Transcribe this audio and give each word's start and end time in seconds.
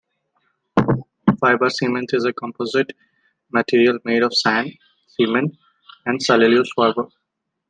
Fiber 1.39 1.69
cement 1.69 2.09
is 2.13 2.25
a 2.25 2.33
composite 2.33 2.93
material 3.53 3.99
made 4.03 4.23
of 4.23 4.33
sand, 4.33 4.71
cement 5.09 5.55
and 6.07 6.23
cellulose 6.23 6.73
fibers. 6.75 7.13